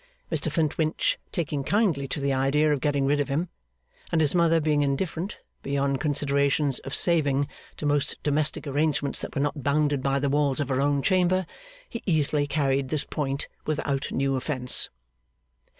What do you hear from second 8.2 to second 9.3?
domestic arrangements